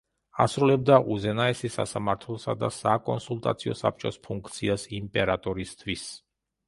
[0.43, 6.09] ასრულებდა უზენაესი სასამართლოსა და საკონსულტაციო საბჭოს ფუნქციას იმპერატორისთვის.